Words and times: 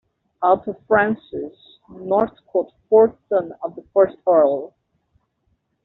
Arthur 0.41 0.75
Francis 0.87 1.53
Northcote, 1.87 2.73
fourth 2.89 3.13
son 3.29 3.53
of 3.61 3.75
the 3.75 3.83
first 3.93 4.17
Earl. 4.25 4.73